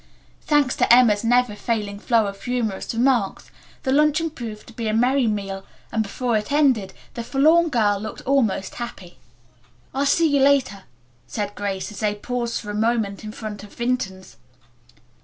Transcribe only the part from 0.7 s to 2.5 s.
to Emma's never failing flow of